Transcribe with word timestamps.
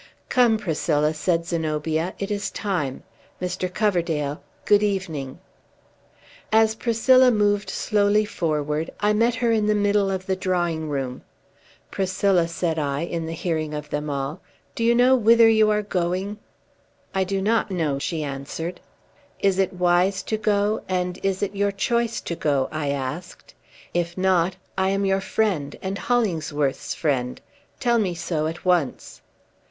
"Come, 0.29 0.57
Priscilla," 0.57 1.13
said 1.13 1.45
Zenobia; 1.45 2.15
"it 2.17 2.31
is 2.31 2.49
time. 2.49 3.03
Mr. 3.39 3.71
Coverdale, 3.71 4.41
good 4.65 4.81
evening." 4.81 5.37
As 6.51 6.73
Priscilla 6.73 7.29
moved 7.29 7.69
slowly 7.69 8.25
forward, 8.25 8.89
I 8.99 9.13
met 9.13 9.35
her 9.35 9.51
in 9.51 9.67
the 9.67 9.75
middle 9.75 10.09
of 10.09 10.25
the 10.25 10.35
drawing 10.35 10.89
room. 10.89 11.21
"Priscilla," 11.91 12.47
said 12.47 12.79
I, 12.79 13.01
in 13.01 13.27
the 13.27 13.33
hearing 13.33 13.75
of 13.75 13.91
them 13.91 14.09
all, 14.09 14.41
"do 14.73 14.83
you 14.83 14.95
know 14.95 15.15
whither 15.15 15.47
you 15.47 15.69
are 15.69 15.83
going?" 15.83 16.39
"I 17.13 17.23
do 17.23 17.39
not 17.39 17.69
know," 17.69 17.99
she 17.99 18.23
answered. 18.23 18.79
"Is 19.39 19.59
it 19.59 19.71
wise 19.71 20.23
to 20.23 20.37
go, 20.39 20.81
and 20.89 21.19
is 21.21 21.43
it 21.43 21.55
your 21.55 21.71
choice 21.71 22.21
to 22.21 22.35
go?" 22.35 22.69
I 22.71 22.89
asked. 22.89 23.53
"If 23.93 24.17
not, 24.17 24.55
I 24.79 24.89
am 24.89 25.05
your 25.05 25.21
friend, 25.21 25.75
and 25.79 25.99
Hollingsworth's 25.99 26.95
friend. 26.95 27.39
Tell 27.79 27.99
me 27.99 28.15
so, 28.15 28.47
at 28.47 28.65
once." 28.65 29.21